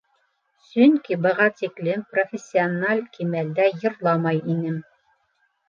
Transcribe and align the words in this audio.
Сөнки 0.69 1.17
быға 1.25 1.47
тиклем 1.59 2.01
профессиональ 2.15 3.05
кимәлдә 3.19 3.69
йырламай 3.77 4.43
инем. 4.57 4.85